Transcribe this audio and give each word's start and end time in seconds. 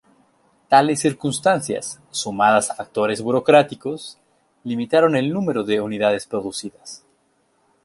Tales 0.67 0.99
circunstancias, 0.99 1.99
sumadas 2.09 2.71
a 2.71 2.73
factores 2.73 3.21
burocráticos, 3.21 4.17
limitaron 4.63 5.15
el 5.15 5.31
número 5.31 5.63
de 5.63 5.79
unidades 5.79 6.25
producidas. 6.25 7.05